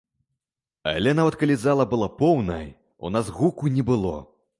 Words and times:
Але 0.91 1.11
нават 1.19 1.35
калі 1.41 1.57
зала 1.63 1.85
была 1.91 2.07
поўнай, 2.21 2.65
у 3.07 3.13
нас 3.17 3.29
гуку 3.37 3.71
не 3.77 3.85
было. 3.91 4.15